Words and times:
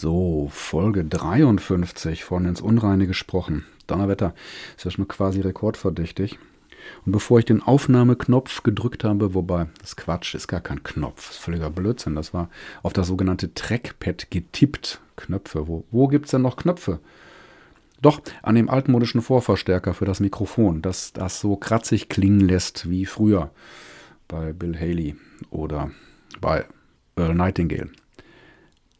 So, 0.00 0.48
Folge 0.52 1.04
53 1.04 2.22
von 2.22 2.44
ins 2.44 2.60
Unreine 2.60 3.08
gesprochen. 3.08 3.64
Donnerwetter 3.88 4.32
ist 4.76 4.84
ja 4.84 4.92
schon 4.92 5.08
quasi 5.08 5.40
rekordverdächtig. 5.40 6.38
Und 7.04 7.10
bevor 7.10 7.40
ich 7.40 7.46
den 7.46 7.64
Aufnahmeknopf 7.64 8.62
gedrückt 8.62 9.02
habe, 9.02 9.34
wobei 9.34 9.66
das 9.80 9.96
Quatsch 9.96 10.36
ist 10.36 10.46
gar 10.46 10.60
kein 10.60 10.84
Knopf, 10.84 11.32
ist 11.32 11.38
völliger 11.38 11.70
Blödsinn, 11.70 12.14
das 12.14 12.32
war 12.32 12.48
auf 12.84 12.92
das 12.92 13.08
sogenannte 13.08 13.52
Trackpad 13.54 14.30
getippt. 14.30 15.00
Knöpfe, 15.16 15.66
wo, 15.66 15.84
wo 15.90 16.06
gibt 16.06 16.26
es 16.26 16.30
denn 16.30 16.42
noch 16.42 16.58
Knöpfe? 16.58 17.00
Doch, 18.00 18.20
an 18.44 18.54
dem 18.54 18.70
altmodischen 18.70 19.20
Vorverstärker 19.20 19.94
für 19.94 20.04
das 20.04 20.20
Mikrofon, 20.20 20.80
das 20.80 21.12
das 21.12 21.40
so 21.40 21.56
kratzig 21.56 22.08
klingen 22.08 22.38
lässt 22.38 22.88
wie 22.88 23.04
früher 23.04 23.50
bei 24.28 24.52
Bill 24.52 24.78
Haley 24.78 25.16
oder 25.50 25.90
bei 26.40 26.66
Earl 27.16 27.34
Nightingale. 27.34 27.90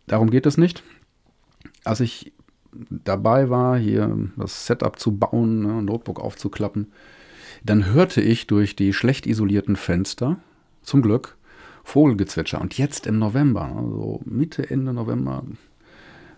Darum 0.08 0.30
geht 0.30 0.46
es 0.46 0.56
nicht. 0.56 0.82
Als 1.84 2.00
ich 2.00 2.32
dabei 2.90 3.50
war, 3.50 3.78
hier 3.78 4.28
das 4.36 4.66
Setup 4.66 4.98
zu 4.98 5.16
bauen, 5.16 5.60
ne, 5.60 5.82
Notebook 5.82 6.20
aufzuklappen, 6.20 6.92
dann 7.64 7.92
hörte 7.92 8.20
ich 8.20 8.46
durch 8.46 8.76
die 8.76 8.92
schlecht 8.92 9.26
isolierten 9.26 9.76
Fenster, 9.76 10.38
zum 10.82 11.02
Glück, 11.02 11.36
Vogelgezwitscher. 11.84 12.60
Und 12.60 12.76
jetzt 12.78 13.06
im 13.06 13.18
November, 13.18 13.72
also 13.76 14.20
Mitte, 14.24 14.68
Ende 14.70 14.92
November, 14.92 15.44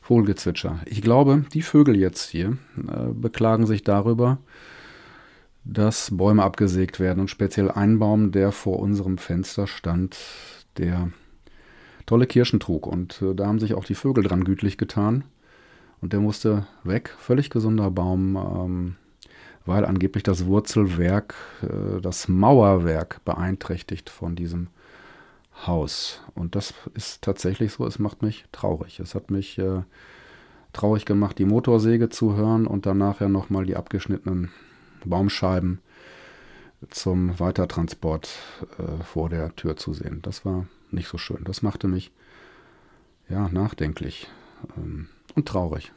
Vogelgezwitscher. 0.03 0.81
Ich 0.87 1.03
glaube, 1.03 1.45
die 1.53 1.63
Vögel 1.63 1.97
jetzt 1.97 2.31
hier 2.31 2.57
äh, 2.77 3.13
beklagen 3.13 3.67
sich 3.67 3.85
darüber, 3.85 4.39
dass 5.65 6.17
Bäume 6.17 6.43
abgesägt 6.43 7.01
werden 7.01 7.21
und 7.21 7.31
speziell 7.31 7.71
ein 7.71 7.99
Baum, 7.99 8.33
der 8.33 8.51
vor 8.51 8.79
unserem 8.81 9.19
Fenster 9.19 9.67
stand, 9.67 10.17
der 10.79 11.11
tolle 12.11 12.27
Kirschen 12.27 12.59
trug. 12.59 12.89
Und 12.89 13.23
äh, 13.23 13.37
da 13.37 13.47
haben 13.47 13.61
sich 13.61 13.75
auch 13.75 13.85
die 13.85 13.95
Vögel 13.95 14.25
dran 14.25 14.43
gütlich 14.43 14.77
getan. 14.77 15.23
Und 16.01 16.13
der 16.13 16.19
musste 16.19 16.67
weg, 16.83 17.15
völlig 17.21 17.51
gesunder 17.51 17.89
Baum, 17.93 18.37
ähm, 18.37 18.97
weil 19.65 19.85
angeblich 19.85 20.25
das 20.25 20.47
Wurzelwerk, 20.47 21.37
äh, 21.63 22.01
das 22.01 22.27
Mauerwerk 22.27 23.25
beeinträchtigt 23.25 24.11
von 24.11 24.35
diesem 24.35 24.67
Haus. 25.69 26.21
Und 26.35 26.57
das 26.57 26.75
ist 26.95 27.23
tatsächlich 27.23 27.75
so, 27.75 27.87
es 27.87 28.01
macht 28.01 28.23
mich 28.23 28.45
traurig. 28.51 28.99
Es 28.99 29.15
hat 29.15 29.31
mich 29.31 29.59
äh, 29.59 29.83
traurig 30.73 31.05
gemacht, 31.05 31.39
die 31.39 31.45
Motorsäge 31.45 32.09
zu 32.09 32.35
hören 32.35 32.67
und 32.67 32.87
dann 32.87 32.99
nachher 32.99 33.29
nochmal 33.29 33.67
die 33.67 33.77
abgeschnittenen 33.77 34.51
Baumscheiben 35.05 35.79
zum 36.89 37.39
Weitertransport 37.39 38.37
äh, 38.79 39.05
vor 39.05 39.29
der 39.29 39.55
Tür 39.55 39.77
zu 39.77 39.93
sehen. 39.93 40.19
Das 40.23 40.45
war 40.45 40.67
nicht 40.93 41.09
so 41.09 41.19
schön. 41.19 41.45
Das 41.45 41.63
machte 41.63 41.89
mich 41.89 42.11
ja 43.29 43.49
nachdenklich 43.49 44.29
ähm, 44.77 45.09
und 45.35 45.47
traurig, 45.47 45.93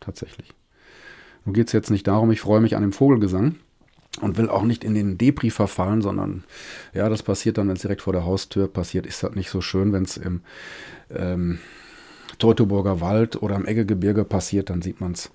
tatsächlich. 0.00 0.52
Nun 1.44 1.54
geht 1.54 1.68
es 1.68 1.72
jetzt 1.72 1.90
nicht 1.90 2.06
darum, 2.06 2.30
ich 2.30 2.40
freue 2.40 2.60
mich 2.60 2.76
an 2.76 2.82
dem 2.82 2.92
Vogelgesang 2.92 3.56
und 4.20 4.36
will 4.36 4.48
auch 4.48 4.62
nicht 4.62 4.84
in 4.84 4.94
den 4.94 5.18
Depri 5.18 5.50
verfallen, 5.50 6.02
sondern 6.02 6.44
ja, 6.92 7.08
das 7.08 7.22
passiert 7.22 7.58
dann, 7.58 7.68
wenn 7.68 7.76
es 7.76 7.82
direkt 7.82 8.02
vor 8.02 8.12
der 8.12 8.24
Haustür 8.24 8.68
passiert, 8.68 9.06
ist 9.06 9.22
das 9.22 9.34
nicht 9.34 9.50
so 9.50 9.60
schön, 9.60 9.92
wenn 9.92 10.04
es 10.04 10.16
im 10.16 10.40
ähm, 11.10 11.58
Teutoburger 12.38 13.00
Wald 13.00 13.40
oder 13.40 13.56
im 13.56 13.66
Eggegebirge 13.66 14.24
passiert, 14.24 14.70
dann 14.70 14.82
sieht 14.82 15.00
man 15.00 15.12
es 15.12 15.30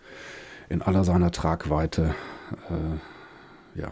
in 0.70 0.81
aller 0.81 1.03
seiner 1.03 1.31
Tragweite. 1.31 2.16
Äh, 2.70 3.80
ja, 3.80 3.92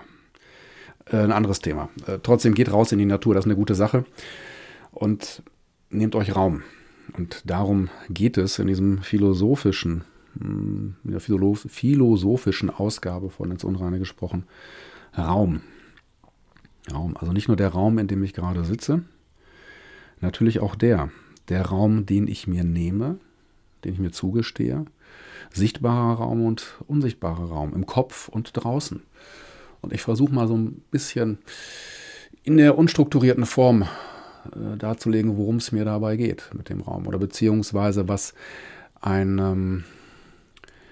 äh, 1.12 1.24
ein 1.24 1.32
anderes 1.32 1.60
Thema. 1.60 1.90
Äh, 2.08 2.20
trotzdem 2.22 2.54
geht 2.54 2.72
raus 2.72 2.92
in 2.92 3.00
die 3.00 3.06
Natur, 3.06 3.34
das 3.34 3.46
ist 3.46 3.48
eine 3.48 3.56
gute 3.56 3.76
Sache. 3.76 4.06
Und 5.00 5.44
nehmt 5.90 6.14
euch 6.14 6.36
Raum. 6.36 6.62
Und 7.18 7.50
darum 7.50 7.88
geht 8.10 8.38
es 8.38 8.60
in 8.60 8.68
diesem 8.68 9.02
philosophischen 9.02 10.04
in 10.36 10.96
der 11.04 11.20
philosophischen 11.20 12.70
Ausgabe 12.70 13.30
von 13.30 13.50
ins 13.50 13.64
Unreine 13.64 13.98
gesprochen, 13.98 14.44
Raum. 15.18 15.62
Raum, 16.94 17.18
also 17.18 17.34
nicht 17.34 17.48
nur 17.48 17.58
der 17.58 17.70
Raum, 17.70 17.98
in 17.98 18.08
dem 18.08 18.24
ich 18.24 18.34
gerade 18.34 18.64
sitze, 18.64 19.04
natürlich 20.22 20.60
auch 20.60 20.76
der, 20.76 21.10
der 21.48 21.66
Raum, 21.66 22.06
den 22.06 22.28
ich 22.28 22.46
mir 22.46 22.64
nehme, 22.64 23.20
den 23.84 23.94
ich 23.94 24.00
mir 24.00 24.12
zugestehe, 24.12 24.86
sichtbarer 25.52 26.20
Raum 26.20 26.46
und 26.46 26.76
unsichtbarer 26.88 27.46
Raum, 27.46 27.74
im 27.74 27.86
Kopf 27.86 28.28
und 28.28 28.52
draußen. 28.54 29.02
Und 29.82 29.94
ich 29.94 30.02
versuche 30.02 30.34
mal 30.34 30.48
so 30.48 30.58
ein 30.58 30.84
bisschen 30.92 31.40
in 32.44 32.58
der 32.58 32.78
unstrukturierten 32.78 33.46
Form 33.46 33.86
äh, 34.56 34.78
darzulegen, 34.78 35.38
worum 35.38 35.58
es 35.58 35.72
mir 35.72 35.86
dabei 35.86 36.18
geht 36.18 36.50
mit 36.54 36.70
dem 36.70 36.82
Raum 36.82 37.08
oder 37.08 37.18
beziehungsweise 37.18 38.08
was 38.08 38.34
ein 39.02 39.40
ähm, 39.40 39.84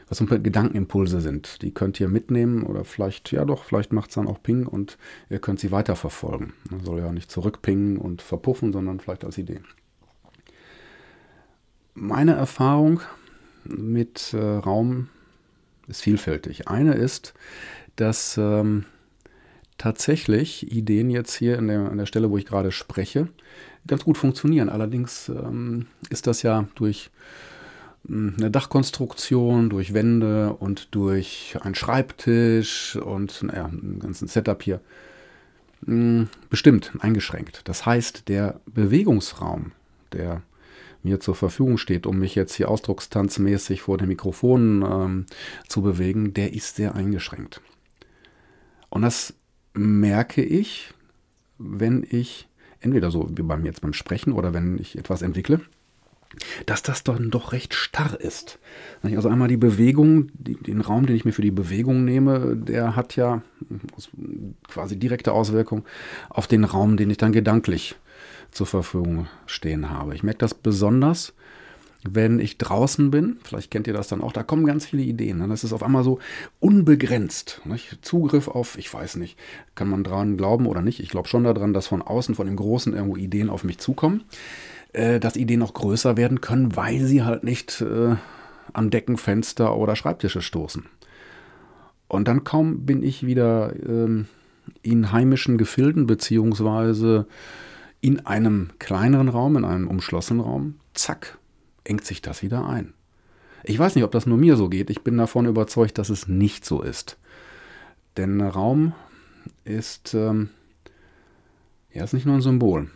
was 0.09 0.19
so 0.19 0.25
Gedankenimpulse 0.25 1.19
sind. 1.22 1.62
Die 1.62 1.73
könnt 1.73 2.00
ihr 2.00 2.07
mitnehmen 2.07 2.63
oder 2.63 2.85
vielleicht, 2.85 3.31
ja 3.31 3.44
doch, 3.45 3.66
vielleicht 3.66 3.91
macht 3.91 4.09
es 4.09 4.16
dann 4.16 4.28
auch 4.28 4.41
Ping 4.41 4.66
und 4.66 4.97
ihr 5.29 5.40
könnt 5.40 5.59
sie 5.59 5.72
weiterverfolgen. 5.72 6.53
Man 6.69 6.84
soll 6.84 7.00
ja 7.00 7.12
nicht 7.12 7.29
zurückpingen 7.29 7.97
und 7.97 8.22
verpuffen, 8.22 8.72
sondern 8.72 9.00
vielleicht 9.00 9.25
als 9.25 9.38
Idee. 9.38 9.59
Meine 11.94 12.35
Erfahrung 12.35 13.01
mit 13.66 14.34
äh, 14.34 14.38
Raum 14.38 15.09
ist 15.88 16.01
vielfältig. 16.01 16.68
Eine 16.68 16.94
ist, 16.94 17.34
dass 17.95 18.38
ähm, 18.38 18.85
tatsächlich 19.77 20.71
Ideen 20.71 21.09
jetzt 21.09 21.35
hier 21.35 21.61
der, 21.61 21.91
an 21.91 21.97
der 21.97 22.05
Stelle, 22.05 22.29
wo 22.29 22.38
ich 22.38 22.45
gerade 22.45 22.71
spreche, 22.71 23.27
ganz 23.85 24.03
gut 24.03 24.17
funktionieren. 24.17 24.69
Allerdings 24.69 25.29
ähm, 25.29 25.88
ist 26.09 26.27
das 26.27 26.41
ja 26.41 26.67
durch 26.75 27.09
eine 28.09 28.49
Dachkonstruktion, 28.51 29.69
durch 29.69 29.93
Wände 29.93 30.53
und 30.53 30.95
durch 30.95 31.57
einen 31.61 31.75
Schreibtisch 31.75 32.95
und 32.95 33.43
naja, 33.43 33.65
einen 33.65 33.99
ganzen 33.99 34.27
Setup 34.27 34.61
hier 34.63 34.79
hm, 35.85 36.29
bestimmt 36.49 36.94
eingeschränkt. 36.99 37.61
Das 37.65 37.85
heißt, 37.85 38.29
der 38.29 38.61
Bewegungsraum, 38.65 39.71
der 40.13 40.41
mir 41.03 41.19
zur 41.19 41.35
Verfügung 41.35 41.77
steht, 41.77 42.05
um 42.05 42.19
mich 42.19 42.35
jetzt 42.35 42.55
hier 42.55 42.69
ausdruckstanzmäßig 42.69 43.81
vor 43.81 43.97
dem 43.97 44.07
Mikrofon 44.07 44.85
ähm, 44.89 45.25
zu 45.67 45.81
bewegen, 45.81 46.33
der 46.33 46.53
ist 46.53 46.77
sehr 46.77 46.95
eingeschränkt. 46.95 47.61
Und 48.89 49.01
das 49.01 49.33
merke 49.77 50.43
ich, 50.43 50.93
wenn 51.57 52.05
ich 52.09 52.47
entweder 52.79 53.11
so 53.11 53.29
wie 53.35 53.41
beim 53.41 53.65
jetzt 53.65 53.81
beim 53.81 53.93
Sprechen 53.93 54.33
oder 54.33 54.53
wenn 54.53 54.77
ich 54.77 54.97
etwas 54.97 55.21
entwickle, 55.21 55.61
dass 56.65 56.83
das 56.83 57.03
dann 57.03 57.31
doch 57.31 57.51
recht 57.51 57.73
starr 57.73 58.19
ist. 58.19 58.59
Also 59.01 59.29
einmal 59.29 59.47
die 59.47 59.57
Bewegung, 59.57 60.29
den 60.35 60.81
Raum, 60.81 61.05
den 61.05 61.15
ich 61.15 61.25
mir 61.25 61.31
für 61.31 61.41
die 61.41 61.51
Bewegung 61.51 62.05
nehme, 62.05 62.55
der 62.55 62.95
hat 62.95 63.15
ja 63.15 63.41
quasi 64.67 64.97
direkte 64.97 65.31
Auswirkung 65.31 65.85
auf 66.29 66.47
den 66.47 66.63
Raum, 66.63 66.97
den 66.97 67.09
ich 67.09 67.17
dann 67.17 67.31
gedanklich 67.31 67.95
zur 68.51 68.67
Verfügung 68.67 69.27
stehen 69.45 69.89
habe. 69.89 70.15
Ich 70.15 70.23
merke 70.23 70.39
das 70.39 70.53
besonders, 70.53 71.33
wenn 72.03 72.40
ich 72.40 72.58
draußen 72.58 73.12
bin, 73.12 73.38
vielleicht 73.44 73.72
kennt 73.72 73.88
ihr 73.88 73.94
das 73.94 74.08
dann 74.08 74.22
auch, 74.22 74.31
da 74.31 74.44
kommen 74.44 74.66
ganz 74.66 74.85
viele 74.85 75.03
Ideen. 75.03 75.40
Ne? 75.40 75.47
Das 75.47 75.63
ist 75.63 75.74
auf 75.74 75.84
einmal 75.84 76.03
so 76.03 76.19
unbegrenzt. 76.59 77.62
Zugriff 78.02 78.47
auf, 78.47 78.78
ich 78.78 78.94
weiß 78.94 79.16
nicht, 79.18 79.38
kann 79.75 79.90
man 79.90 80.03
dran 80.03 80.38
glauben 80.38 80.68
oder 80.68 80.81
nicht. 80.81 81.00
Ich 81.00 81.09
glaube 81.09 81.28
schon 81.28 81.44
daran, 81.44 81.74
dass 81.74 81.88
von 81.88 82.02
außen, 82.02 82.36
von 82.36 82.47
dem 82.47 82.56
Großen 82.56 82.94
irgendwo 82.94 83.18
Ideen 83.18 83.50
auf 83.50 83.63
mich 83.63 83.80
zukommen 83.80 84.24
äh, 84.94 85.19
dass 85.19 85.36
Ideen 85.36 85.59
noch 85.59 85.74
größer 85.74 86.18
werden 86.18 86.41
können, 86.41 86.75
weil 86.75 87.02
sie 87.06 87.24
halt 87.24 87.44
nicht 87.44 87.81
äh, 87.81 88.16
an 88.74 88.90
Decken, 88.90 89.18
Fenster 89.18 89.75
oder 89.78 89.96
Schreibtische 89.96 90.41
stoßen. 90.41 90.86
Und 92.07 92.28
dann 92.28 92.44
kaum 92.44 92.86
bin 92.86 93.03
ich 93.03 93.25
wieder 93.25 93.74
ähm, 93.88 94.28
in 94.81 95.12
heimischen 95.12 95.57
Gefilden 95.57 96.07
beziehungsweise 96.07 97.28
in 98.02 98.25
einem 98.25 98.69
kleineren 98.80 99.30
Raum, 99.30 99.57
in 99.57 99.66
einem 99.66 99.88
umschlossenen 99.88 100.41
Raum, 100.41 100.75
zack, 100.94 101.38
engt 101.88 102.06
sich 102.06 102.22
das 102.22 102.42
wieder 102.42 102.68
ein. 102.68 102.94
Ich 103.63 103.80
weiß 103.80 103.95
nicht, 103.95 104.04
ob 104.04 104.12
das 104.12 104.25
nur 104.25 104.38
mir 104.38 104.56
so 104.56 104.69
geht. 104.69 104.89
Ich 104.89 105.01
bin 105.01 105.18
davon 105.18 105.45
überzeugt, 105.45 105.98
dass 105.98 106.10
es 106.10 106.28
nicht 106.28 106.66
so 106.66 106.81
ist. 106.81 107.18
Denn 108.16 108.42
Raum 108.42 108.94
ist, 109.63 110.13
ähm, 110.13 110.50
ja, 111.92 112.04
ist 112.04 112.13
nicht 112.13 112.25
nur 112.25 112.36
ein 112.36 112.42
Symbol. 112.42 112.89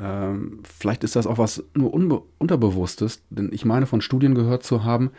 Ähm, 0.00 0.60
vielleicht 0.62 1.04
ist 1.04 1.16
das 1.16 1.26
auch 1.26 1.38
was 1.38 1.64
nur 1.74 1.92
Unterbewusstes, 2.38 3.22
denn 3.30 3.50
ich 3.52 3.64
meine 3.64 3.86
von 3.86 4.00
Studien 4.00 4.34
gehört 4.34 4.62
zu 4.62 4.84
haben, 4.84 5.10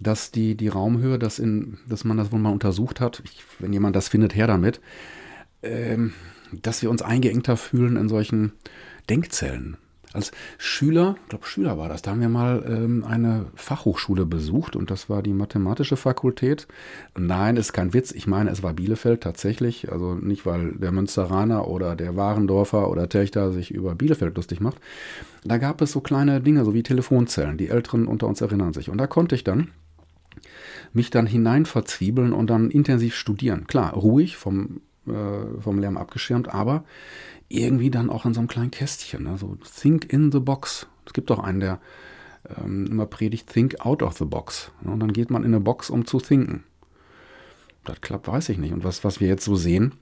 dass 0.00 0.30
die, 0.30 0.56
die 0.56 0.68
Raumhöhe, 0.68 1.18
dass, 1.18 1.38
in, 1.38 1.78
dass 1.86 2.04
man 2.04 2.16
das 2.16 2.32
wohl 2.32 2.40
mal 2.40 2.52
untersucht 2.52 3.00
hat, 3.00 3.22
ich, 3.24 3.44
wenn 3.58 3.72
jemand 3.72 3.94
das 3.94 4.08
findet, 4.08 4.34
her 4.34 4.46
damit, 4.46 4.80
ähm, 5.62 6.12
dass 6.50 6.82
wir 6.82 6.90
uns 6.90 7.02
eingeengter 7.02 7.56
fühlen 7.56 7.96
in 7.96 8.08
solchen 8.08 8.52
Denkzellen. 9.08 9.76
Als 10.12 10.32
Schüler, 10.58 11.16
ich 11.22 11.28
glaube 11.30 11.46
Schüler 11.46 11.78
war 11.78 11.88
das, 11.88 12.02
da 12.02 12.10
haben 12.10 12.20
wir 12.20 12.28
mal 12.28 12.64
ähm, 12.66 13.04
eine 13.04 13.46
Fachhochschule 13.54 14.26
besucht 14.26 14.76
und 14.76 14.90
das 14.90 15.08
war 15.08 15.22
die 15.22 15.32
mathematische 15.32 15.96
Fakultät. 15.96 16.66
Nein, 17.16 17.56
ist 17.56 17.72
kein 17.72 17.94
Witz, 17.94 18.12
ich 18.12 18.26
meine, 18.26 18.50
es 18.50 18.62
war 18.62 18.74
Bielefeld 18.74 19.22
tatsächlich, 19.22 19.90
also 19.90 20.14
nicht, 20.14 20.44
weil 20.46 20.72
der 20.72 20.92
Münsteraner 20.92 21.68
oder 21.68 21.96
der 21.96 22.16
Warendorfer 22.16 22.90
oder 22.90 23.08
Techter 23.08 23.52
sich 23.52 23.70
über 23.70 23.94
Bielefeld 23.94 24.36
lustig 24.36 24.60
macht. 24.60 24.78
Da 25.44 25.58
gab 25.58 25.80
es 25.80 25.92
so 25.92 26.00
kleine 26.00 26.40
Dinge, 26.40 26.64
so 26.64 26.74
wie 26.74 26.82
Telefonzellen, 26.82 27.58
die 27.58 27.68
Älteren 27.68 28.06
unter 28.06 28.26
uns 28.26 28.40
erinnern 28.40 28.72
sich. 28.72 28.90
Und 28.90 28.98
da 28.98 29.06
konnte 29.06 29.34
ich 29.34 29.44
dann 29.44 29.68
mich 30.92 31.10
dann 31.10 31.26
hinein 31.26 31.66
verzwiebeln 31.66 32.32
und 32.32 32.50
dann 32.50 32.70
intensiv 32.70 33.14
studieren. 33.14 33.66
Klar, 33.66 33.94
ruhig, 33.94 34.36
vom, 34.36 34.80
äh, 35.06 35.60
vom 35.60 35.78
Lärm 35.78 35.96
abgeschirmt, 35.96 36.52
aber 36.52 36.84
irgendwie 37.48 37.90
dann 37.90 38.10
auch 38.10 38.24
in 38.24 38.34
so 38.34 38.40
einem 38.40 38.48
kleinen 38.48 38.70
Kästchen. 38.70 39.24
Ne? 39.24 39.36
Think 39.80 40.12
in 40.12 40.32
the 40.32 40.40
box. 40.40 40.86
Es 41.06 41.12
gibt 41.12 41.30
auch 41.30 41.38
einen, 41.38 41.60
der 41.60 41.80
ähm, 42.56 42.86
immer 42.86 43.06
predigt, 43.06 43.52
think 43.52 43.84
out 43.84 44.02
of 44.02 44.16
the 44.16 44.24
box. 44.24 44.70
Ne? 44.80 44.92
Und 44.92 45.00
dann 45.00 45.12
geht 45.12 45.30
man 45.30 45.44
in 45.44 45.54
eine 45.54 45.60
Box, 45.60 45.90
um 45.90 46.06
zu 46.06 46.18
thinken. 46.18 46.64
Das 47.84 48.00
klappt, 48.00 48.28
weiß 48.28 48.48
ich 48.48 48.58
nicht. 48.58 48.72
Und 48.72 48.84
was, 48.84 49.04
was 49.04 49.20
wir 49.20 49.28
jetzt 49.28 49.44
so 49.44 49.56
sehen, 49.56 49.94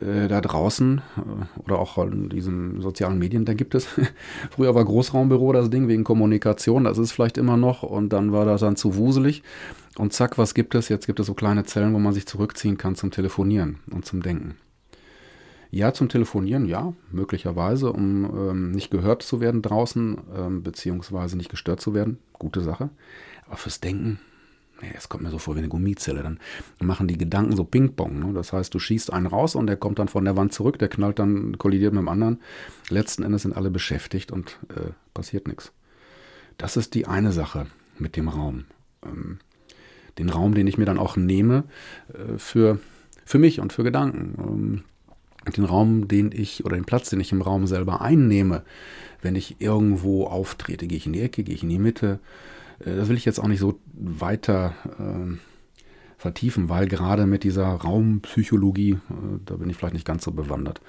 äh, 0.00 0.28
da 0.28 0.40
draußen 0.40 1.00
äh, 1.16 1.60
oder 1.60 1.78
auch 1.78 1.98
in 1.98 2.28
diesen 2.28 2.80
sozialen 2.80 3.18
Medien, 3.18 3.44
da 3.44 3.54
gibt 3.54 3.74
es, 3.74 3.86
früher 4.50 4.74
war 4.74 4.84
Großraumbüro 4.84 5.52
das 5.52 5.70
Ding 5.70 5.88
wegen 5.88 6.04
Kommunikation, 6.04 6.84
das 6.84 6.98
ist 6.98 7.12
vielleicht 7.12 7.38
immer 7.38 7.56
noch 7.56 7.82
und 7.82 8.12
dann 8.12 8.32
war 8.32 8.44
das 8.44 8.60
dann 8.60 8.76
zu 8.76 8.96
wuselig 8.96 9.42
und 9.96 10.12
zack, 10.12 10.38
was 10.38 10.54
gibt 10.54 10.74
es? 10.74 10.88
Jetzt 10.88 11.06
gibt 11.06 11.20
es 11.20 11.26
so 11.26 11.34
kleine 11.34 11.64
Zellen, 11.64 11.94
wo 11.94 11.98
man 11.98 12.12
sich 12.12 12.26
zurückziehen 12.26 12.78
kann 12.78 12.94
zum 12.94 13.10
Telefonieren 13.10 13.78
und 13.90 14.04
zum 14.04 14.22
Denken. 14.22 14.56
Ja, 15.70 15.92
zum 15.92 16.08
Telefonieren, 16.08 16.64
ja, 16.64 16.94
möglicherweise, 17.10 17.92
um 17.92 18.24
ähm, 18.24 18.70
nicht 18.70 18.90
gehört 18.90 19.22
zu 19.22 19.40
werden 19.40 19.60
draußen, 19.60 20.16
ähm, 20.34 20.62
beziehungsweise 20.62 21.36
nicht 21.36 21.50
gestört 21.50 21.80
zu 21.80 21.92
werden. 21.92 22.18
Gute 22.32 22.62
Sache. 22.62 22.88
Aber 23.46 23.56
fürs 23.56 23.80
Denken, 23.80 24.18
nee, 24.80 24.92
es 24.96 25.08
kommt 25.08 25.22
mir 25.22 25.30
so 25.30 25.38
vor 25.38 25.54
wie 25.54 25.60
eine 25.60 25.68
Gummizelle. 25.68 26.22
Dann 26.22 26.38
machen 26.80 27.08
die 27.08 27.18
Gedanken 27.18 27.56
so 27.56 27.64
Ping-Pong. 27.64 28.18
Ne? 28.18 28.32
Das 28.32 28.52
heißt, 28.52 28.72
du 28.72 28.78
schießt 28.78 29.12
einen 29.12 29.26
raus 29.26 29.54
und 29.54 29.66
der 29.66 29.76
kommt 29.76 29.98
dann 29.98 30.08
von 30.08 30.24
der 30.24 30.36
Wand 30.36 30.52
zurück, 30.52 30.78
der 30.78 30.88
knallt 30.88 31.18
dann, 31.18 31.58
kollidiert 31.58 31.92
mit 31.92 32.02
dem 32.02 32.08
anderen. 32.08 32.40
Letzten 32.88 33.22
Endes 33.22 33.42
sind 33.42 33.56
alle 33.56 33.70
beschäftigt 33.70 34.32
und 34.32 34.58
äh, 34.70 34.90
passiert 35.14 35.48
nichts. 35.48 35.72
Das 36.56 36.76
ist 36.76 36.94
die 36.94 37.06
eine 37.06 37.32
Sache 37.32 37.66
mit 37.98 38.16
dem 38.16 38.28
Raum. 38.28 38.64
Ähm, 39.04 39.38
den 40.18 40.30
Raum, 40.30 40.54
den 40.54 40.66
ich 40.66 40.78
mir 40.78 40.84
dann 40.84 40.98
auch 40.98 41.16
nehme 41.16 41.64
äh, 42.12 42.38
für, 42.38 42.78
für 43.24 43.38
mich 43.38 43.60
und 43.60 43.72
für 43.72 43.84
Gedanken. 43.84 44.34
Ähm, 44.38 44.84
den 45.56 45.64
Raum, 45.64 46.08
den 46.08 46.32
ich 46.32 46.64
oder 46.64 46.76
den 46.76 46.84
Platz, 46.84 47.10
den 47.10 47.20
ich 47.20 47.32
im 47.32 47.42
Raum 47.42 47.66
selber 47.66 48.00
einnehme, 48.02 48.64
wenn 49.22 49.36
ich 49.36 49.56
irgendwo 49.60 50.26
auftrete, 50.26 50.86
gehe 50.86 50.98
ich 50.98 51.06
in 51.06 51.12
die 51.12 51.22
Ecke, 51.22 51.42
gehe 51.42 51.54
ich 51.54 51.62
in 51.62 51.68
die 51.68 51.78
Mitte. 51.78 52.18
Äh, 52.80 52.96
das 52.96 53.08
will 53.08 53.16
ich 53.16 53.24
jetzt 53.24 53.38
auch 53.38 53.48
nicht 53.48 53.60
so 53.60 53.80
weiter 53.92 54.74
äh, 54.98 55.36
vertiefen, 56.18 56.68
weil 56.68 56.88
gerade 56.88 57.26
mit 57.26 57.44
dieser 57.44 57.66
Raumpsychologie, 57.66 58.92
äh, 58.92 58.98
da 59.46 59.54
bin 59.54 59.70
ich 59.70 59.76
vielleicht 59.76 59.94
nicht 59.94 60.04
ganz 60.04 60.24
so 60.24 60.32
bewandert. 60.32 60.80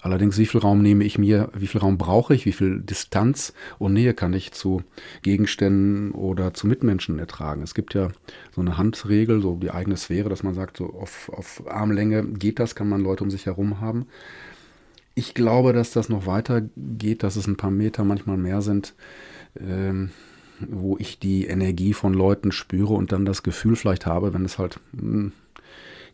Allerdings, 0.00 0.38
wie 0.38 0.46
viel 0.46 0.60
Raum 0.60 0.80
nehme 0.80 1.02
ich 1.02 1.18
mir, 1.18 1.50
wie 1.54 1.66
viel 1.66 1.80
Raum 1.80 1.98
brauche 1.98 2.34
ich, 2.34 2.46
wie 2.46 2.52
viel 2.52 2.80
Distanz 2.80 3.52
und 3.78 3.94
Nähe 3.94 4.14
kann 4.14 4.32
ich 4.32 4.52
zu 4.52 4.84
Gegenständen 5.22 6.12
oder 6.12 6.54
zu 6.54 6.68
Mitmenschen 6.68 7.18
ertragen? 7.18 7.62
Es 7.62 7.74
gibt 7.74 7.94
ja 7.94 8.10
so 8.54 8.60
eine 8.60 8.78
Handregel, 8.78 9.42
so 9.42 9.56
die 9.56 9.72
eigene 9.72 9.96
Sphäre, 9.96 10.28
dass 10.28 10.44
man 10.44 10.54
sagt, 10.54 10.76
so 10.76 10.86
auf, 10.94 11.30
auf 11.34 11.64
Armlänge 11.68 12.24
geht 12.24 12.60
das, 12.60 12.76
kann 12.76 12.88
man 12.88 13.00
Leute 13.00 13.24
um 13.24 13.30
sich 13.30 13.46
herum 13.46 13.80
haben. 13.80 14.06
Ich 15.16 15.34
glaube, 15.34 15.72
dass 15.72 15.90
das 15.90 16.08
noch 16.08 16.26
weiter 16.26 16.62
geht, 16.76 17.24
dass 17.24 17.34
es 17.34 17.48
ein 17.48 17.56
paar 17.56 17.72
Meter 17.72 18.04
manchmal 18.04 18.36
mehr 18.36 18.62
sind. 18.62 18.94
Ähm, 19.58 20.10
wo 20.60 20.96
ich 20.98 21.18
die 21.18 21.46
Energie 21.46 21.92
von 21.92 22.14
Leuten 22.14 22.52
spüre 22.52 22.94
und 22.94 23.12
dann 23.12 23.24
das 23.24 23.42
Gefühl 23.42 23.76
vielleicht 23.76 24.06
habe, 24.06 24.34
wenn 24.34 24.44
es 24.44 24.58
halt 24.58 24.80
hm, 24.96 25.32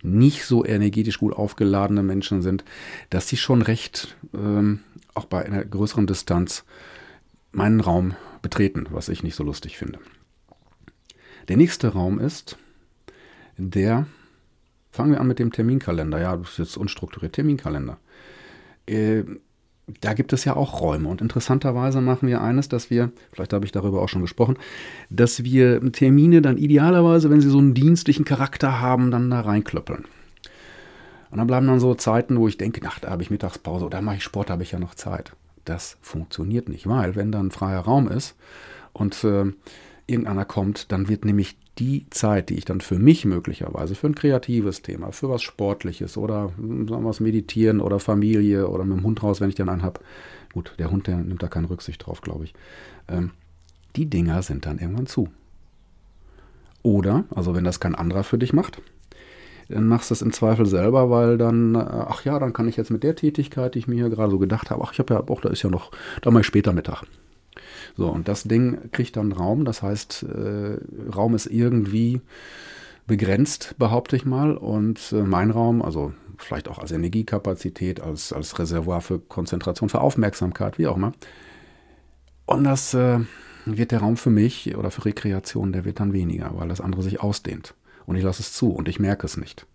nicht 0.03 0.45
so 0.45 0.65
energetisch 0.65 1.19
gut 1.19 1.33
aufgeladene 1.33 2.03
Menschen 2.03 2.43
sind, 2.43 2.65
dass 3.11 3.29
sie 3.29 3.37
schon 3.37 3.63
recht, 3.63 4.17
ähm, 4.35 4.81
auch 5.15 5.27
bei 5.27 5.45
einer 5.45 5.65
größeren 5.65 6.07
Distanz, 6.07 6.65
meinen 7.53 7.81
Raum 7.81 8.15
betreten, 8.41 8.87
was 8.91 9.09
ich 9.09 9.23
nicht 9.23 9.37
so 9.37 9.45
lustig 9.45 9.79
finde. 9.79 9.99
Der 11.49 11.57
nächste 11.57 11.89
Raum 11.89 12.19
ist 12.19 12.57
der, 13.57 14.07
fangen 14.91 15.13
wir 15.13 15.21
an 15.21 15.29
mit 15.29 15.39
dem 15.39 15.53
Terminkalender. 15.53 16.21
Ja, 16.21 16.37
das 16.37 16.53
ist 16.53 16.59
jetzt 16.59 16.77
unstrukturiert, 16.77 17.35
Terminkalender. 17.35 17.99
Äh, 18.87 19.25
da 20.01 20.15
gibt 20.15 20.33
es 20.33 20.45
ja 20.45 20.57
auch 20.57 20.81
Räume. 20.81 21.09
Und 21.09 21.21
interessanterweise 21.21 22.01
machen 22.01 22.29
wir 22.29 22.41
eines, 22.41 22.69
dass 22.69 22.91
wir, 22.91 23.11
vielleicht 23.33 23.53
habe 23.53 23.65
ich 23.65 23.73
darüber 23.73 24.03
auch 24.03 24.09
schon 24.09 24.23
gesprochen, 24.23 24.57
dass 25.11 25.45
wir 25.45 25.93
Termine 25.93 26.43
dann 26.43 26.59
idealerweise, 26.59 27.31
wenn 27.31 27.41
sie 27.41 27.51
so 27.51 27.59
einen 27.59 27.75
dienstlichen 27.75 28.25
Charakter 28.25 28.81
haben, 28.81 29.11
dann 29.11 29.31
da 29.31 29.41
reinklöppeln. 29.41 30.05
Und 31.31 31.39
dann 31.39 31.47
bleiben 31.47 31.67
dann 31.67 31.81
so 31.81 31.95
Zeiten, 31.95 32.39
wo 32.39 32.47
ich 32.47 32.59
denke, 32.59 32.83
ach, 32.87 32.99
da 32.99 33.11
habe 33.11 33.23
ich 33.23 33.31
Mittagspause 33.31 33.87
oder 33.87 34.03
mache 34.03 34.17
ich 34.17 34.23
Sport, 34.23 34.51
da 34.51 34.55
habe 34.55 34.63
ich 34.63 34.73
ja 34.73 34.79
noch 34.79 34.95
Zeit. 34.95 35.33
Das 35.65 35.97
funktioniert 36.03 36.69
nicht, 36.69 36.87
weil 36.87 37.17
wenn 37.17 37.33
dann 37.33 37.51
freier 37.51 37.81
Raum 37.81 38.09
ist 38.09 38.35
und 38.93 39.25
äh, 39.25 39.47
irgendeiner 40.13 40.45
kommt, 40.45 40.93
dann 40.93 41.09
wird 41.09 41.25
nämlich 41.25 41.57
die 41.79 42.07
Zeit, 42.11 42.51
die 42.51 42.55
ich 42.55 42.65
dann 42.65 42.81
für 42.81 42.99
mich 42.99 43.25
möglicherweise, 43.25 43.95
für 43.95 44.07
ein 44.07 44.15
kreatives 44.15 44.83
Thema, 44.83 45.11
für 45.13 45.29
was 45.29 45.43
Sportliches 45.43 46.17
oder 46.17 46.51
sagen 46.59 46.89
wir 46.89 47.05
was 47.05 47.21
Meditieren 47.21 47.81
oder 47.81 47.99
Familie 47.99 48.69
oder 48.69 48.85
mit 48.85 48.99
dem 48.99 49.05
Hund 49.05 49.23
raus, 49.23 49.41
wenn 49.41 49.49
ich 49.49 49.55
den 49.55 49.69
einen 49.69 49.83
habe. 49.83 50.01
Gut, 50.53 50.75
der 50.79 50.91
Hund, 50.91 51.07
der 51.07 51.17
nimmt 51.17 51.43
da 51.43 51.49
keine 51.49 51.71
Rücksicht 51.71 52.05
drauf, 52.07 52.21
glaube 52.21 52.45
ich. 52.45 52.55
Ähm, 53.09 53.31
die 53.97 54.07
Dinger 54.07 54.43
sind 54.43 54.67
dann 54.67 54.79
irgendwann 54.79 55.07
zu. 55.07 55.29
Oder, 56.83 57.25
also 57.35 57.55
wenn 57.55 57.65
das 57.65 57.81
kein 57.81 57.95
anderer 57.95 58.25
für 58.25 58.39
dich 58.39 58.53
macht, 58.53 58.83
dann 59.69 59.87
machst 59.87 60.11
du 60.11 60.15
es 60.15 60.23
im 60.23 60.33
Zweifel 60.33 60.67
selber, 60.67 61.11
weil 61.11 61.39
dann, 61.39 61.75
äh, 61.75 61.79
ach 61.79 62.25
ja, 62.25 62.39
dann 62.39 62.53
kann 62.53 62.69
ich 62.69 62.77
jetzt 62.77 62.91
mit 62.91 63.03
der 63.03 63.17
Tätigkeit, 63.17 63.75
die 63.75 63.79
ich 63.79 63.89
mir 63.89 63.95
hier 63.95 64.11
gerade 64.11 64.31
so 64.31 64.39
gedacht 64.39 64.71
habe, 64.71 64.83
ach, 64.85 64.93
ich 64.93 64.99
habe 64.99 65.15
ja 65.15 65.21
auch, 65.27 65.41
da 65.41 65.49
ist 65.49 65.63
ja 65.63 65.71
noch, 65.71 65.91
da 66.21 66.37
ich 66.39 66.47
später 66.47 66.73
Mittag. 66.73 67.05
So, 67.97 68.09
und 68.09 68.29
das 68.29 68.45
Ding 68.45 68.91
kriegt 68.91 69.17
dann 69.17 69.33
Raum. 69.33 69.65
Das 69.65 69.83
heißt, 69.83 70.25
äh, 70.25 70.79
Raum 71.15 71.35
ist 71.35 71.47
irgendwie 71.47 72.21
begrenzt, 73.07 73.75
behaupte 73.79 74.17
ich 74.17 74.25
mal. 74.25 74.57
Und 74.57 75.13
äh, 75.13 75.23
mein 75.23 75.51
Raum, 75.51 75.83
also 75.83 76.13
vielleicht 76.39 76.69
auch 76.69 76.79
als 76.79 76.93
Energiekapazität, 76.93 78.01
als, 78.01 78.33
als 78.33 78.59
Reservoir 78.59 79.01
für 79.01 79.19
Konzentration, 79.19 79.89
für 79.89 80.01
Aufmerksamkeit, 80.01 80.79
wie 80.79 80.87
auch 80.87 80.97
immer. 80.97 81.13
Und 82.47 82.65
das 82.65 82.95
äh, 82.95 83.21
wird 83.65 83.93
der 83.93 84.01
Raum 84.01 84.17
für 84.17 84.31
mich 84.31 84.77
oder 84.77 84.91
für 84.91 85.05
Rekreation, 85.05 85.73
der 85.73 85.85
wird 85.85 86.01
dann 86.01 86.13
weniger, 86.13 86.53
weil 86.55 86.69
das 86.69 86.81
andere 86.81 87.03
sich 87.03 87.21
ausdehnt. 87.21 87.75
Und 88.07 88.17
ich 88.17 88.25
lasse 88.25 88.43
es 88.43 88.53
zu 88.53 88.73
und 88.73 88.89
ich 88.89 88.99
merke 88.99 89.27
es 89.27 89.37
nicht. 89.37 89.67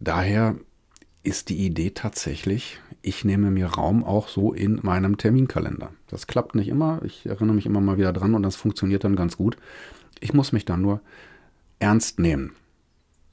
Daher 0.00 0.56
ist 1.22 1.48
die 1.48 1.58
Idee 1.58 1.90
tatsächlich, 1.90 2.80
ich 3.02 3.24
nehme 3.24 3.50
mir 3.50 3.66
Raum 3.66 4.04
auch 4.04 4.28
so 4.28 4.52
in 4.52 4.80
meinem 4.82 5.18
Terminkalender. 5.18 5.92
Das 6.08 6.26
klappt 6.26 6.54
nicht 6.54 6.68
immer, 6.68 7.00
ich 7.04 7.26
erinnere 7.26 7.54
mich 7.54 7.66
immer 7.66 7.80
mal 7.80 7.98
wieder 7.98 8.12
dran 8.12 8.34
und 8.34 8.42
das 8.42 8.56
funktioniert 8.56 9.04
dann 9.04 9.16
ganz 9.16 9.36
gut. 9.36 9.56
Ich 10.20 10.32
muss 10.32 10.52
mich 10.52 10.64
dann 10.64 10.80
nur 10.80 11.00
ernst 11.78 12.18
nehmen. 12.18 12.52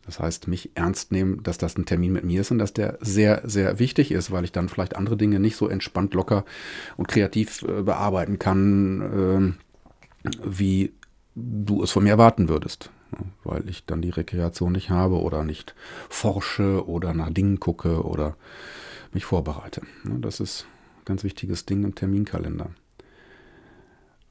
Das 0.05 0.19
heißt, 0.19 0.47
mich 0.47 0.71
ernst 0.75 1.11
nehmen, 1.11 1.41
dass 1.41 1.57
das 1.57 1.77
ein 1.77 1.85
Termin 1.85 2.13
mit 2.13 2.23
mir 2.23 2.41
ist 2.41 2.51
und 2.51 2.59
dass 2.59 2.73
der 2.73 2.99
sehr, 3.01 3.41
sehr 3.43 3.79
wichtig 3.79 4.11
ist, 4.11 4.29
weil 4.29 4.43
ich 4.43 4.51
dann 4.51 4.69
vielleicht 4.69 4.95
andere 4.95 5.17
Dinge 5.17 5.39
nicht 5.39 5.55
so 5.55 5.67
entspannt, 5.67 6.13
locker 6.13 6.45
und 6.95 7.07
kreativ 7.07 7.63
äh, 7.63 7.81
bearbeiten 7.81 8.37
kann, 8.37 9.55
äh, 10.23 10.31
wie 10.43 10.93
du 11.33 11.81
es 11.81 11.91
von 11.91 12.03
mir 12.03 12.11
erwarten 12.11 12.49
würdest 12.49 12.91
weil 13.43 13.69
ich 13.69 13.85
dann 13.85 14.01
die 14.01 14.09
Rekreation 14.09 14.73
nicht 14.73 14.89
habe 14.89 15.21
oder 15.21 15.43
nicht 15.43 15.75
forsche 16.09 16.87
oder 16.87 17.13
nach 17.13 17.29
Dingen 17.29 17.59
gucke 17.59 18.03
oder 18.03 18.35
mich 19.13 19.25
vorbereite. 19.25 19.81
Das 20.03 20.39
ist 20.39 20.65
ein 20.99 21.05
ganz 21.05 21.23
wichtiges 21.23 21.65
Ding 21.65 21.83
im 21.83 21.95
Terminkalender. 21.95 22.69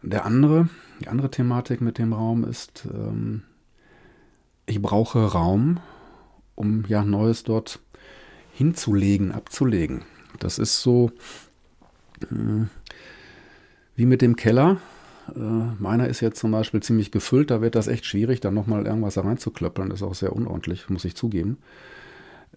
Der 0.02 0.26
andere, 0.26 0.68
die 1.00 1.08
andere 1.08 1.30
Thematik 1.30 1.80
mit 1.80 1.98
dem 1.98 2.12
Raum 2.12 2.44
ist, 2.44 2.86
ähm, 2.92 3.42
ich 4.66 4.80
brauche 4.80 5.32
Raum, 5.32 5.80
um 6.54 6.84
ja 6.86 7.04
Neues 7.04 7.42
dort 7.42 7.80
hinzulegen, 8.52 9.32
abzulegen. 9.32 10.02
Das 10.38 10.58
ist 10.58 10.80
so 10.82 11.10
äh, 12.22 12.66
wie 13.96 14.06
mit 14.06 14.22
dem 14.22 14.36
Keller. 14.36 14.78
Äh, 15.34 15.38
meiner 15.38 16.08
ist 16.08 16.20
jetzt 16.20 16.38
zum 16.38 16.50
Beispiel 16.50 16.82
ziemlich 16.82 17.10
gefüllt, 17.10 17.50
da 17.50 17.60
wird 17.60 17.74
das 17.74 17.86
echt 17.86 18.06
schwierig, 18.06 18.40
dann 18.40 18.54
nochmal 18.54 18.86
irgendwas 18.86 19.14
da 19.14 19.22
reinzuklöppeln. 19.22 19.90
Das 19.90 20.00
ist 20.00 20.06
auch 20.06 20.14
sehr 20.14 20.34
unordentlich, 20.34 20.88
muss 20.90 21.04
ich 21.04 21.16
zugeben. 21.16 21.58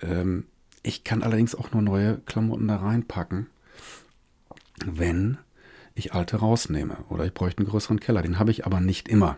Ähm, 0.01 0.45
ich 0.83 1.03
kann 1.03 1.23
allerdings 1.23 1.55
auch 1.55 1.71
nur 1.71 1.81
neue 1.81 2.17
Klamotten 2.25 2.67
da 2.67 2.77
reinpacken, 2.77 3.47
wenn 4.85 5.37
ich 5.95 6.13
alte 6.13 6.37
rausnehme. 6.37 6.97
Oder 7.09 7.25
ich 7.25 7.33
bräuchte 7.33 7.59
einen 7.59 7.69
größeren 7.69 7.99
Keller. 7.99 8.21
Den 8.21 8.39
habe 8.39 8.51
ich 8.51 8.65
aber 8.65 8.79
nicht 8.79 9.09
immer 9.09 9.37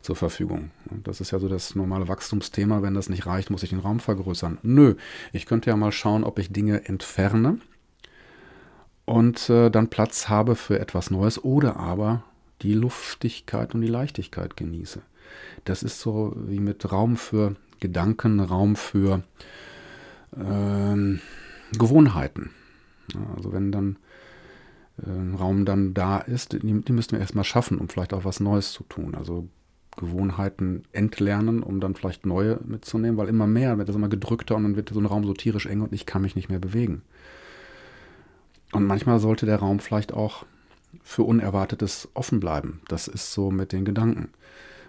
zur 0.00 0.16
Verfügung. 0.16 0.70
Das 1.04 1.20
ist 1.20 1.32
ja 1.32 1.38
so 1.38 1.48
das 1.48 1.74
normale 1.74 2.08
Wachstumsthema. 2.08 2.82
Wenn 2.82 2.94
das 2.94 3.08
nicht 3.08 3.26
reicht, 3.26 3.50
muss 3.50 3.62
ich 3.62 3.70
den 3.70 3.80
Raum 3.80 4.00
vergrößern. 4.00 4.58
Nö, 4.62 4.94
ich 5.32 5.46
könnte 5.46 5.70
ja 5.70 5.76
mal 5.76 5.92
schauen, 5.92 6.24
ob 6.24 6.38
ich 6.38 6.52
Dinge 6.52 6.86
entferne 6.86 7.58
und 9.08 9.48
äh, 9.48 9.70
dann 9.70 9.88
Platz 9.88 10.28
habe 10.28 10.54
für 10.54 10.78
etwas 10.78 11.10
Neues 11.10 11.42
oder 11.42 11.76
aber 11.76 12.24
die 12.62 12.74
Luftigkeit 12.74 13.74
und 13.74 13.80
die 13.80 13.88
Leichtigkeit 13.88 14.56
genieße. 14.56 15.02
Das 15.64 15.82
ist 15.82 16.00
so 16.00 16.34
wie 16.36 16.60
mit 16.60 16.90
Raum 16.90 17.16
für 17.16 17.56
Gedanken, 17.80 18.40
Raum 18.40 18.76
für 18.76 19.22
ähm, 20.36 21.20
Gewohnheiten. 21.72 22.50
Also 23.36 23.52
wenn 23.52 23.72
dann 23.72 23.96
äh, 24.98 25.36
Raum 25.36 25.64
dann 25.64 25.94
da 25.94 26.18
ist, 26.18 26.52
die, 26.52 26.58
die 26.58 26.92
müssten 26.92 27.12
wir 27.12 27.20
erstmal 27.20 27.44
schaffen, 27.44 27.78
um 27.78 27.88
vielleicht 27.88 28.12
auch 28.12 28.24
was 28.24 28.40
Neues 28.40 28.72
zu 28.72 28.84
tun. 28.84 29.14
Also 29.14 29.48
Gewohnheiten 29.96 30.84
entlernen, 30.92 31.62
um 31.62 31.80
dann 31.80 31.94
vielleicht 31.94 32.24
neue 32.24 32.60
mitzunehmen, 32.64 33.16
weil 33.16 33.28
immer 33.28 33.46
mehr 33.46 33.76
wird 33.78 33.88
das 33.88 33.96
immer 33.96 34.08
gedrückter 34.08 34.56
und 34.56 34.62
dann 34.62 34.76
wird 34.76 34.90
so 34.90 35.00
ein 35.00 35.06
Raum 35.06 35.24
so 35.24 35.34
tierisch 35.34 35.66
eng 35.66 35.80
und 35.80 35.92
ich 35.92 36.06
kann 36.06 36.22
mich 36.22 36.36
nicht 36.36 36.48
mehr 36.48 36.60
bewegen. 36.60 37.02
Und 38.72 38.86
manchmal 38.86 39.18
sollte 39.18 39.46
der 39.46 39.56
Raum 39.56 39.80
vielleicht 39.80 40.12
auch 40.12 40.44
für 41.02 41.22
Unerwartetes 41.22 42.08
offen 42.14 42.40
bleiben. 42.40 42.80
Das 42.88 43.08
ist 43.08 43.32
so 43.32 43.50
mit 43.50 43.72
den 43.72 43.84
Gedanken. 43.84 44.30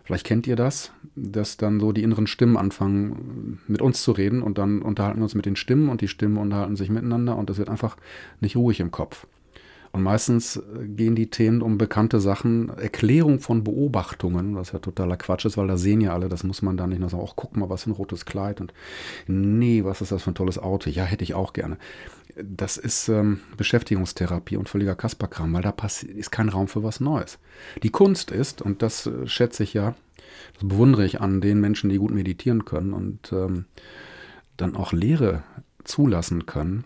Vielleicht 0.04 0.26
kennt 0.26 0.48
ihr 0.48 0.56
das, 0.56 0.92
dass 1.16 1.58
dann 1.58 1.80
so 1.80 1.92
die 1.92 2.02
inneren 2.02 2.26
Stimmen 2.26 2.58
anfangen, 2.58 3.60
mit 3.68 3.82
uns 3.82 4.02
zu 4.02 4.12
reden 4.12 4.42
und 4.42 4.58
dann 4.58 4.82
unterhalten 4.82 5.20
wir 5.20 5.24
uns 5.24 5.36
mit 5.36 5.46
den 5.46 5.56
Stimmen 5.56 5.88
und 5.88 6.02
die 6.02 6.08
Stimmen 6.08 6.38
unterhalten 6.38 6.76
sich 6.76 6.90
miteinander 6.90 7.38
und 7.38 7.50
das 7.50 7.60
wird 7.60 7.70
einfach 7.70 7.96
nicht 8.40 8.56
ruhig 8.56 8.80
im 8.80 8.90
Kopf. 8.90 9.28
Und 9.92 10.04
meistens 10.04 10.58
äh, 10.58 10.88
gehen 10.88 11.16
die 11.16 11.30
Themen 11.30 11.62
um 11.62 11.78
bekannte 11.78 12.20
Sachen, 12.20 12.70
Erklärung 12.70 13.40
von 13.40 13.64
Beobachtungen, 13.64 14.56
was 14.56 14.72
ja 14.72 14.80
totaler 14.80 15.18
Quatsch 15.18 15.46
ist, 15.46 15.58
weil 15.58 15.68
da 15.68 15.78
sehen 15.78 16.02
ja 16.02 16.14
alle, 16.14 16.30
das 16.30 16.44
muss 16.44 16.62
man 16.62 16.78
da 16.78 16.86
nicht 16.86 17.00
nur 17.00 17.10
sagen, 17.10 17.24
ach, 17.28 17.34
guck 17.36 17.58
mal, 17.58 17.70
was 17.70 17.84
für 17.84 17.92
ein 17.92 17.94
rotes 17.94 18.26
Kleid 18.26 18.62
und 18.62 18.74
nee, 19.28 19.84
was 19.84 20.02
ist 20.02 20.12
das 20.12 20.24
für 20.24 20.32
ein 20.32 20.36
tolles 20.36 20.60
Auto, 20.60 20.90
ja, 20.90 21.04
hätte 21.04 21.24
ich 21.24 21.34
auch 21.34 21.54
gerne. 21.54 21.78
Das 22.44 22.78
ist 22.78 23.10
ähm, 23.10 23.42
Beschäftigungstherapie 23.58 24.58
und 24.58 24.70
völliger 24.70 24.96
Kasperkram, 24.96 25.54
weil 25.54 25.62
da 25.62 25.74
ist 26.04 26.32
kein 26.32 26.50
Raum 26.50 26.68
für 26.68 26.84
was 26.84 27.00
Neues. 27.00 27.40
Die 27.84 27.90
Kunst 27.90 28.32
ist, 28.32 28.62
und 28.62 28.82
das 28.82 29.06
äh, 29.08 29.28
schätze 29.28 29.64
ich 29.64 29.74
ja, 29.74 29.96
das 30.54 30.68
bewundere 30.68 31.06
ich 31.06 31.22
an 31.22 31.42
den 31.42 31.60
Menschen, 31.60 31.90
die 31.90 31.98
gut 31.98 32.12
meditieren 32.12 32.66
können 32.66 32.94
und 32.94 33.32
ähm, 33.32 33.66
dann 34.58 34.76
auch 34.76 34.94
Lehre 34.94 35.44
zulassen 35.84 36.46
können, 36.46 36.86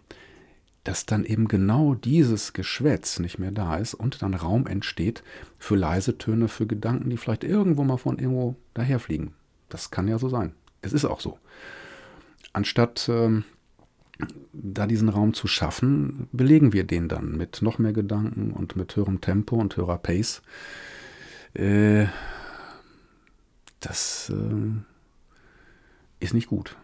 dass 0.84 1.06
dann 1.06 1.24
eben 1.24 1.48
genau 1.48 1.94
dieses 1.94 2.54
Geschwätz 2.54 3.20
nicht 3.20 3.40
mehr 3.40 3.52
da 3.52 3.78
ist 3.78 3.94
und 3.94 4.22
dann 4.22 4.34
Raum 4.34 4.68
entsteht 4.68 5.24
für 5.58 5.76
leise 5.76 6.18
Töne, 6.18 6.48
für 6.48 6.68
Gedanken, 6.68 7.10
die 7.10 7.18
vielleicht 7.18 7.44
irgendwo 7.44 7.84
mal 7.84 7.98
von 7.98 8.20
irgendwo 8.20 8.56
daherfliegen. 8.74 9.34
Das 9.70 9.92
kann 9.92 10.08
ja 10.08 10.20
so 10.20 10.30
sein. 10.30 10.54
Es 10.82 10.94
ist 10.94 11.06
auch 11.06 11.22
so. 11.22 11.40
Anstatt 12.52 13.10
ähm, 13.10 13.46
da 14.54 14.88
diesen 14.88 15.10
Raum 15.10 15.34
zu 15.34 15.48
schaffen, 15.48 16.28
belegen 16.32 16.74
wir 16.74 16.84
den 16.84 17.10
dann 17.10 17.38
mit 17.38 17.62
noch 17.62 17.80
mehr 17.80 17.94
Gedanken 17.94 18.52
und 18.52 18.76
mit 18.76 18.96
höherem 18.96 19.22
Tempo 19.22 19.56
und 19.56 19.76
höherer 19.78 19.98
Pace. 19.98 20.42
Äh, 21.54 22.06
das 23.80 24.32
äh, 24.34 24.80
ist 26.20 26.34
nicht 26.34 26.48
gut. 26.48 26.76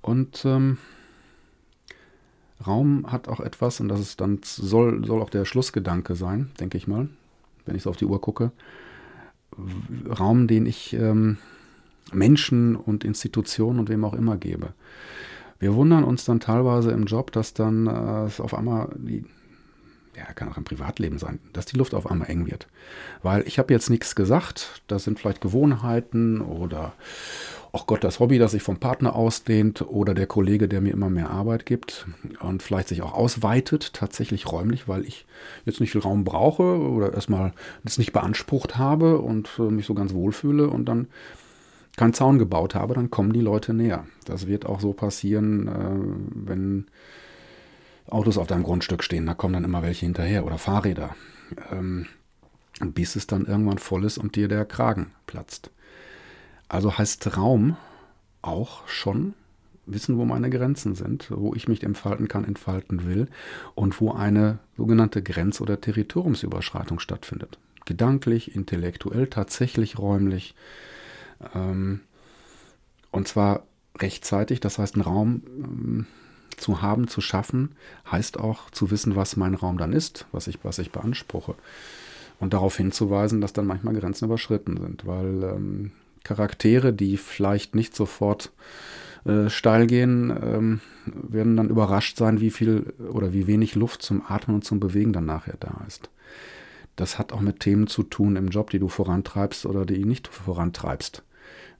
Und 0.00 0.44
ähm, 0.44 0.78
Raum 2.66 3.10
hat 3.10 3.28
auch 3.28 3.40
etwas, 3.40 3.80
und 3.80 3.88
das 3.88 4.00
ist 4.00 4.20
dann 4.20 4.40
soll, 4.42 5.04
soll 5.04 5.22
auch 5.22 5.30
der 5.30 5.44
Schlussgedanke 5.44 6.14
sein, 6.14 6.50
denke 6.58 6.76
ich 6.76 6.86
mal, 6.86 7.08
wenn 7.66 7.76
ich 7.76 7.82
so 7.82 7.90
auf 7.90 7.96
die 7.96 8.06
Uhr 8.06 8.20
gucke. 8.20 8.52
Raum, 10.08 10.46
den 10.46 10.66
ich 10.66 10.92
ähm, 10.92 11.38
Menschen 12.12 12.76
und 12.76 13.04
Institutionen 13.04 13.78
und 13.78 13.88
wem 13.88 14.04
auch 14.04 14.14
immer 14.14 14.36
gebe. 14.36 14.72
Wir 15.58 15.74
wundern 15.74 16.04
uns 16.04 16.24
dann 16.24 16.40
teilweise 16.40 16.92
im 16.92 17.04
Job, 17.04 17.32
dass 17.32 17.54
dann 17.54 17.86
äh, 17.86 18.42
auf 18.42 18.54
einmal 18.54 18.90
die, 18.96 19.24
ja, 20.16 20.24
kann 20.34 20.48
auch 20.48 20.56
im 20.56 20.64
Privatleben 20.64 21.18
sein, 21.18 21.40
dass 21.52 21.66
die 21.66 21.76
Luft 21.76 21.94
auf 21.94 22.08
einmal 22.08 22.30
eng 22.30 22.46
wird. 22.46 22.68
Weil 23.22 23.46
ich 23.46 23.58
habe 23.58 23.72
jetzt 23.72 23.90
nichts 23.90 24.14
gesagt, 24.14 24.82
das 24.86 25.04
sind 25.04 25.18
vielleicht 25.18 25.40
Gewohnheiten 25.40 26.40
oder, 26.40 26.92
ach 27.72 27.86
Gott, 27.86 28.04
das 28.04 28.20
Hobby, 28.20 28.38
das 28.38 28.52
sich 28.52 28.62
vom 28.62 28.78
Partner 28.78 29.16
ausdehnt 29.16 29.82
oder 29.82 30.14
der 30.14 30.28
Kollege, 30.28 30.68
der 30.68 30.80
mir 30.80 30.92
immer 30.92 31.10
mehr 31.10 31.30
Arbeit 31.30 31.66
gibt 31.66 32.06
und 32.40 32.62
vielleicht 32.62 32.88
sich 32.88 33.02
auch 33.02 33.12
ausweitet, 33.12 33.94
tatsächlich 33.94 34.50
räumlich, 34.52 34.86
weil 34.86 35.04
ich 35.04 35.26
jetzt 35.64 35.80
nicht 35.80 35.90
viel 35.90 36.00
Raum 36.00 36.22
brauche 36.22 36.78
oder 36.78 37.12
erstmal 37.12 37.52
das 37.82 37.98
nicht 37.98 38.12
beansprucht 38.12 38.78
habe 38.78 39.18
und 39.18 39.50
äh, 39.58 39.62
mich 39.62 39.86
so 39.86 39.94
ganz 39.94 40.14
wohlfühle 40.14 40.68
und 40.68 40.84
dann 40.84 41.08
keinen 41.98 42.14
Zaun 42.14 42.38
gebaut 42.38 42.74
habe, 42.74 42.94
dann 42.94 43.10
kommen 43.10 43.32
die 43.32 43.40
Leute 43.40 43.74
näher. 43.74 44.06
Das 44.24 44.46
wird 44.46 44.64
auch 44.64 44.80
so 44.80 44.92
passieren, 44.92 45.68
äh, 45.68 46.48
wenn 46.48 46.86
Autos 48.08 48.38
auf 48.38 48.46
deinem 48.46 48.62
Grundstück 48.62 49.04
stehen, 49.04 49.26
da 49.26 49.34
kommen 49.34 49.52
dann 49.52 49.64
immer 49.64 49.82
welche 49.82 50.06
hinterher 50.06 50.46
oder 50.46 50.56
Fahrräder. 50.56 51.14
Ähm, 51.70 52.06
bis 52.80 53.16
es 53.16 53.26
dann 53.26 53.44
irgendwann 53.44 53.78
voll 53.78 54.04
ist 54.04 54.18
und 54.18 54.36
dir 54.36 54.48
der 54.48 54.64
Kragen 54.64 55.12
platzt. 55.26 55.70
Also 56.68 56.96
heißt 56.96 57.36
Raum 57.36 57.76
auch 58.42 58.86
schon 58.86 59.34
wissen, 59.86 60.18
wo 60.18 60.24
meine 60.24 60.50
Grenzen 60.50 60.94
sind, 60.94 61.30
wo 61.30 61.54
ich 61.54 61.66
mich 61.66 61.82
entfalten 61.82 62.28
kann, 62.28 62.44
entfalten 62.44 63.06
will 63.06 63.28
und 63.74 64.00
wo 64.00 64.12
eine 64.12 64.58
sogenannte 64.76 65.22
Grenz- 65.22 65.60
oder 65.60 65.80
Territoriumsüberschreitung 65.80 66.98
stattfindet. 66.98 67.58
Gedanklich, 67.86 68.54
intellektuell, 68.54 69.28
tatsächlich 69.28 69.98
räumlich, 69.98 70.54
ähm, 71.54 72.00
und 73.10 73.28
zwar 73.28 73.62
rechtzeitig, 73.98 74.60
das 74.60 74.78
heißt, 74.78 74.94
einen 74.94 75.02
Raum 75.02 75.42
ähm, 75.46 76.06
zu 76.56 76.82
haben, 76.82 77.08
zu 77.08 77.20
schaffen, 77.20 77.76
heißt 78.10 78.38
auch 78.38 78.70
zu 78.70 78.90
wissen, 78.90 79.16
was 79.16 79.36
mein 79.36 79.54
Raum 79.54 79.78
dann 79.78 79.92
ist, 79.92 80.26
was 80.32 80.46
ich, 80.46 80.58
was 80.62 80.78
ich 80.78 80.92
beanspruche. 80.92 81.54
Und 82.40 82.52
darauf 82.52 82.76
hinzuweisen, 82.76 83.40
dass 83.40 83.52
dann 83.52 83.66
manchmal 83.66 83.94
Grenzen 83.94 84.26
überschritten 84.26 84.76
sind, 84.76 85.06
weil 85.06 85.42
ähm, 85.42 85.92
Charaktere, 86.22 86.92
die 86.92 87.16
vielleicht 87.16 87.74
nicht 87.74 87.96
sofort 87.96 88.52
äh, 89.24 89.48
steil 89.48 89.86
gehen, 89.86 90.30
ähm, 90.30 90.80
werden 91.06 91.56
dann 91.56 91.70
überrascht 91.70 92.16
sein, 92.16 92.40
wie 92.40 92.50
viel 92.50 92.92
oder 93.10 93.32
wie 93.32 93.46
wenig 93.46 93.74
Luft 93.74 94.02
zum 94.02 94.22
Atmen 94.26 94.56
und 94.56 94.64
zum 94.64 94.78
Bewegen 94.78 95.12
dann 95.12 95.26
nachher 95.26 95.56
da 95.58 95.82
ist. 95.86 96.10
Das 96.96 97.18
hat 97.18 97.32
auch 97.32 97.40
mit 97.40 97.60
Themen 97.60 97.86
zu 97.86 98.02
tun 98.02 98.36
im 98.36 98.48
Job, 98.48 98.70
die 98.70 98.78
du 98.78 98.88
vorantreibst 98.88 99.66
oder 99.66 99.86
die 99.86 100.04
nicht 100.04 100.28
vorantreibst. 100.28 101.22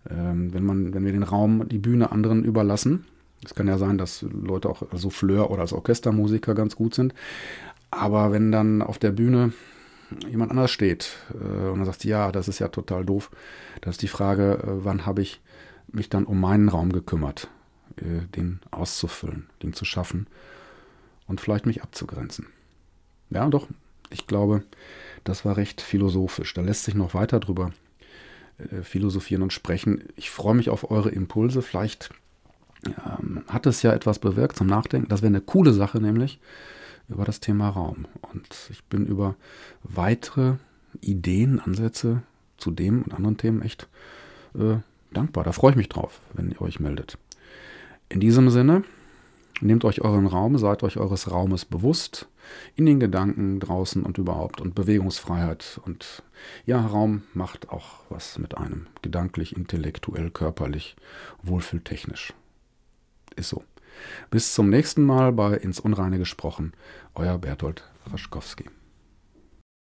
Ähm, 0.09 0.53
wenn, 0.53 0.65
man, 0.65 0.95
wenn 0.95 1.05
wir 1.05 1.13
den 1.13 1.23
Raum, 1.23 1.69
die 1.69 1.79
Bühne 1.79 2.13
anderen 2.13 2.45
überlassen, 2.45 3.05
es 3.45 3.55
kann 3.55 3.69
ja 3.69 3.79
sein, 3.79 3.99
dass 3.99 4.23
Leute 4.23 4.69
auch 4.69 4.83
als 4.91 5.03
Souffleur 5.03 5.51
oder 5.51 5.63
als 5.63 5.73
Orchestermusiker 5.73 6.55
ganz 6.55 6.77
gut 6.77 6.95
sind, 6.95 7.15
aber 7.91 8.33
wenn 8.33 8.53
dann 8.53 8.83
auf 8.83 8.99
der 8.99 9.13
Bühne 9.13 9.53
jemand 10.29 10.51
anders 10.51 10.71
steht 10.71 11.17
äh, 11.35 11.69
und 11.69 11.79
dann 11.79 11.85
sagt, 11.85 12.05
ja, 12.05 12.33
das 12.33 12.49
ist 12.49 12.59
ja 12.59 12.69
total 12.69 13.05
doof, 13.05 13.31
dann 13.81 13.91
ist 13.91 14.03
die 14.03 14.09
Frage, 14.09 14.59
äh, 14.63 14.85
wann 14.85 15.07
habe 15.07 15.23
ich 15.23 15.41
mich 15.91 16.09
dann 16.09 16.25
um 16.25 16.41
meinen 16.41 16.69
Raum 16.69 16.93
gekümmert, 16.93 17.49
äh, 17.97 18.27
den 18.37 18.61
auszufüllen, 18.71 19.47
den 19.63 19.73
zu 19.73 19.85
schaffen 19.85 20.27
und 21.27 21.41
vielleicht 21.41 21.67
mich 21.67 21.83
abzugrenzen. 21.83 22.47
Ja, 23.31 23.49
doch, 23.49 23.69
ich 24.11 24.27
glaube, 24.27 24.65
das 25.25 25.45
war 25.45 25.57
recht 25.57 25.81
philosophisch. 25.81 26.55
Da 26.55 26.63
lässt 26.63 26.85
sich 26.85 26.95
noch 26.95 27.15
weiter 27.15 27.41
drüber 27.41 27.73
äh, 28.59 28.83
philosophieren 28.83 29.43
und 29.43 29.53
sprechen. 29.53 30.05
Ich 30.17 30.31
freue 30.31 30.55
mich 30.55 30.71
auf 30.71 30.91
eure 30.91 31.11
Impulse. 31.11 31.63
Vielleicht 31.63 32.11
ähm, 32.87 33.45
hat 33.49 33.67
es 33.67 33.83
ja 33.83 33.93
etwas 33.93 34.19
bewirkt 34.19 34.57
zum 34.57 34.67
Nachdenken. 34.67 35.09
Das 35.09 35.23
wäre 35.23 35.29
eine 35.29 35.41
coole 35.41 35.73
Sache, 35.73 36.01
nämlich 36.01 36.41
über 37.09 37.25
das 37.25 37.41
Thema 37.41 37.69
Raum. 37.69 38.07
Und 38.33 38.49
ich 38.71 38.85
bin 38.85 39.07
über 39.07 39.37
weitere 39.83 40.55
Ideen, 41.01 41.61
Ansätze 41.61 42.23
zu 42.57 42.71
dem 42.71 43.03
und 43.03 43.15
anderen 43.15 43.37
Themen 43.37 43.63
echt 43.63 43.89
äh, 44.55 44.77
dankbar. 45.13 45.45
Da 45.45 45.53
freue 45.53 45.73
ich 45.73 45.77
mich 45.77 45.89
drauf, 45.89 46.21
wenn 46.35 46.51
ihr 46.51 46.61
euch 46.61 46.81
meldet. 46.81 47.19
In 48.09 48.21
diesem 48.21 48.51
Sinne, 48.51 48.85
nehmt 49.61 49.85
euch 49.85 50.01
euren 50.03 50.27
Raum, 50.27 50.59
seid 50.59 50.83
euch 50.83 50.97
eures 50.99 51.31
Raumes 51.31 51.65
bewusst 51.65 52.29
in 52.77 52.87
den 52.87 53.01
Gedanken 53.01 53.61
draußen 53.61 54.03
und 54.03 54.19
überhaupt 54.19 54.61
und 54.61 54.75
Bewegungsfreiheit. 54.75 55.81
Und 55.85 56.23
ja, 56.67 56.85
Raum 56.85 57.23
macht 57.35 57.71
auch 57.71 58.01
was 58.09 58.39
mit 58.39 58.57
einem. 58.57 58.87
Gedanklich, 59.03 59.57
intellektuell, 59.57 60.31
körperlich, 60.31 60.97
wohlfühltechnisch. 61.43 62.33
Ist 63.37 63.51
so. 63.51 63.63
Bis 64.31 64.55
zum 64.55 64.71
nächsten 64.71 65.05
Mal 65.05 65.33
bei 65.33 65.55
Ins 65.55 65.81
Unreine 65.81 66.19
gesprochen. 66.19 66.73
Euer 67.15 67.39
Bertolt 67.39 67.85
Raschkowski. 68.11 68.65